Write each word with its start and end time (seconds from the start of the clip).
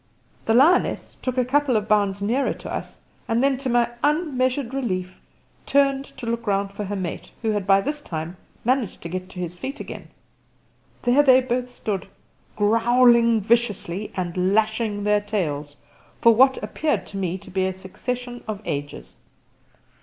The 0.47 0.55
lioness 0.55 1.15
took 1.21 1.37
a 1.37 1.45
couple 1.45 1.77
of 1.77 1.87
bounds 1.87 2.23
nearer 2.23 2.55
to 2.55 2.73
us, 2.73 3.01
and 3.27 3.43
then 3.43 3.55
to 3.59 3.69
my 3.69 3.87
unmeasured 4.03 4.73
relief 4.73 5.19
turned 5.67 6.05
to 6.17 6.25
look 6.25 6.47
round 6.47 6.73
for 6.73 6.85
her 6.85 6.95
mate, 6.95 7.29
who 7.43 7.51
had 7.51 7.67
by 7.67 7.81
this 7.81 8.01
time 8.01 8.35
managed 8.65 9.03
to 9.03 9.09
get 9.09 9.29
to 9.29 9.39
his 9.39 9.59
feet 9.59 9.79
again. 9.79 10.07
There 11.03 11.21
they 11.21 11.39
both 11.39 11.69
stood, 11.69 12.07
growling 12.55 13.41
viciously 13.41 14.11
and 14.17 14.55
lashing 14.55 15.03
their 15.03 15.21
tails, 15.21 15.77
for 16.19 16.33
what 16.33 16.57
appeared 16.63 17.05
to 17.05 17.17
me 17.17 17.37
to 17.37 17.51
be 17.51 17.67
a 17.67 17.71
succession 17.73 18.43
of 18.47 18.59
ages. 18.65 19.17